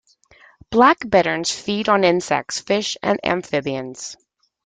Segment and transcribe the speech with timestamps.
[0.71, 4.17] Black bitterns feed on insects, fish, and amphibians.